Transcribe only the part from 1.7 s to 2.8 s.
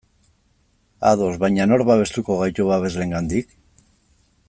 nork babestuko gaitu